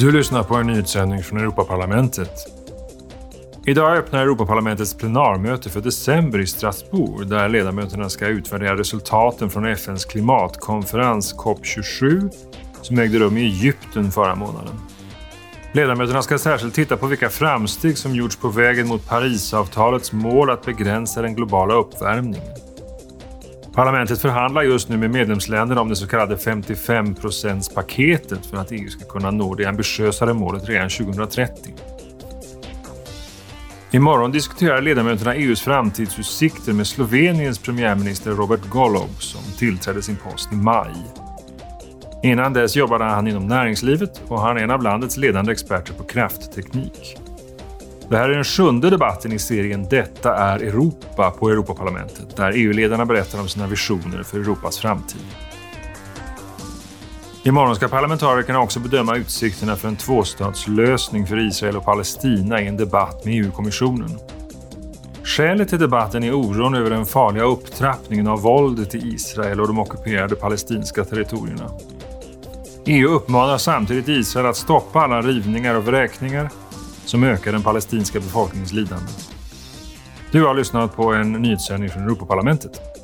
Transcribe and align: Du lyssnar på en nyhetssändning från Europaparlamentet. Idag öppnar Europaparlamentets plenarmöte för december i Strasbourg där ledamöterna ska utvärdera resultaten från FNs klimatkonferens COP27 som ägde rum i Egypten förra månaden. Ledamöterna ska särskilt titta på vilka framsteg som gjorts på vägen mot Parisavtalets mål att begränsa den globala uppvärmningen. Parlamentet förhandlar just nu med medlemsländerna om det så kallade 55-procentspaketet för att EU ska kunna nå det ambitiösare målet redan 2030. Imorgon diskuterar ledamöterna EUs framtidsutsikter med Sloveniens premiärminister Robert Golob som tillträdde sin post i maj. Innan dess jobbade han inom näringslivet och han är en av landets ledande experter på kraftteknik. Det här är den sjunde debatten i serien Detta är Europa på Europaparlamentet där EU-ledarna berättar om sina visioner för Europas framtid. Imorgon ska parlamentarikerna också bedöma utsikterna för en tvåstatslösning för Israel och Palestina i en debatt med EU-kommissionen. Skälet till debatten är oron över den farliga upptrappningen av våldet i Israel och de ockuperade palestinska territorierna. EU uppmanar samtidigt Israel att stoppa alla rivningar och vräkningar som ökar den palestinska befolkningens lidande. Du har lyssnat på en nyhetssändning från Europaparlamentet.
Du 0.00 0.12
lyssnar 0.12 0.42
på 0.42 0.54
en 0.54 0.66
nyhetssändning 0.66 1.22
från 1.22 1.38
Europaparlamentet. 1.38 2.30
Idag 3.66 3.96
öppnar 3.96 4.22
Europaparlamentets 4.22 4.94
plenarmöte 4.94 5.70
för 5.70 5.80
december 5.80 6.38
i 6.38 6.46
Strasbourg 6.46 7.28
där 7.28 7.48
ledamöterna 7.48 8.08
ska 8.08 8.26
utvärdera 8.26 8.76
resultaten 8.76 9.50
från 9.50 9.66
FNs 9.66 10.04
klimatkonferens 10.04 11.34
COP27 11.34 12.30
som 12.82 12.98
ägde 12.98 13.18
rum 13.18 13.36
i 13.36 13.44
Egypten 13.44 14.10
förra 14.10 14.34
månaden. 14.34 14.74
Ledamöterna 15.72 16.22
ska 16.22 16.38
särskilt 16.38 16.74
titta 16.74 16.96
på 16.96 17.06
vilka 17.06 17.28
framsteg 17.28 17.98
som 17.98 18.14
gjorts 18.14 18.36
på 18.36 18.48
vägen 18.48 18.88
mot 18.88 19.08
Parisavtalets 19.08 20.12
mål 20.12 20.50
att 20.50 20.66
begränsa 20.66 21.22
den 21.22 21.34
globala 21.34 21.74
uppvärmningen. 21.74 22.69
Parlamentet 23.72 24.20
förhandlar 24.20 24.62
just 24.62 24.88
nu 24.88 24.96
med 24.96 25.10
medlemsländerna 25.10 25.80
om 25.80 25.88
det 25.88 25.96
så 25.96 26.06
kallade 26.06 26.36
55-procentspaketet 26.36 28.50
för 28.50 28.56
att 28.56 28.72
EU 28.72 28.88
ska 28.88 29.04
kunna 29.04 29.30
nå 29.30 29.54
det 29.54 29.66
ambitiösare 29.66 30.34
målet 30.34 30.68
redan 30.68 30.88
2030. 30.88 31.74
Imorgon 33.90 34.32
diskuterar 34.32 34.80
ledamöterna 34.80 35.34
EUs 35.34 35.62
framtidsutsikter 35.62 36.72
med 36.72 36.86
Sloveniens 36.86 37.58
premiärminister 37.58 38.30
Robert 38.30 38.68
Golob 38.68 39.10
som 39.18 39.42
tillträdde 39.58 40.02
sin 40.02 40.16
post 40.16 40.52
i 40.52 40.56
maj. 40.56 40.94
Innan 42.22 42.52
dess 42.52 42.76
jobbade 42.76 43.04
han 43.04 43.26
inom 43.26 43.46
näringslivet 43.46 44.22
och 44.28 44.40
han 44.40 44.56
är 44.56 44.62
en 44.62 44.70
av 44.70 44.82
landets 44.82 45.16
ledande 45.16 45.52
experter 45.52 45.94
på 45.94 46.04
kraftteknik. 46.04 47.16
Det 48.10 48.16
här 48.16 48.28
är 48.28 48.34
den 48.34 48.44
sjunde 48.44 48.90
debatten 48.90 49.32
i 49.32 49.38
serien 49.38 49.86
Detta 49.90 50.36
är 50.36 50.58
Europa 50.58 51.30
på 51.30 51.50
Europaparlamentet 51.50 52.36
där 52.36 52.52
EU-ledarna 52.56 53.06
berättar 53.06 53.40
om 53.40 53.48
sina 53.48 53.66
visioner 53.66 54.22
för 54.22 54.38
Europas 54.40 54.78
framtid. 54.78 55.20
Imorgon 57.42 57.76
ska 57.76 57.88
parlamentarikerna 57.88 58.60
också 58.60 58.80
bedöma 58.80 59.16
utsikterna 59.16 59.76
för 59.76 59.88
en 59.88 59.96
tvåstatslösning 59.96 61.26
för 61.26 61.46
Israel 61.46 61.76
och 61.76 61.84
Palestina 61.84 62.60
i 62.60 62.66
en 62.66 62.76
debatt 62.76 63.24
med 63.24 63.34
EU-kommissionen. 63.34 64.18
Skälet 65.24 65.68
till 65.68 65.78
debatten 65.78 66.24
är 66.24 66.32
oron 66.32 66.74
över 66.74 66.90
den 66.90 67.06
farliga 67.06 67.44
upptrappningen 67.44 68.28
av 68.28 68.40
våldet 68.40 68.94
i 68.94 68.98
Israel 68.98 69.60
och 69.60 69.66
de 69.66 69.78
ockuperade 69.78 70.36
palestinska 70.36 71.04
territorierna. 71.04 71.70
EU 72.86 73.08
uppmanar 73.08 73.58
samtidigt 73.58 74.08
Israel 74.08 74.46
att 74.46 74.56
stoppa 74.56 75.00
alla 75.00 75.22
rivningar 75.22 75.74
och 75.74 75.84
vräkningar 75.84 76.50
som 77.04 77.24
ökar 77.24 77.52
den 77.52 77.62
palestinska 77.62 78.20
befolkningens 78.20 78.72
lidande. 78.72 79.06
Du 80.32 80.44
har 80.44 80.54
lyssnat 80.54 80.96
på 80.96 81.12
en 81.12 81.32
nyhetssändning 81.32 81.90
från 81.90 82.02
Europaparlamentet. 82.02 82.99